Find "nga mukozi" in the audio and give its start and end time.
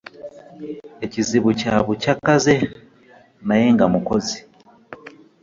3.73-4.39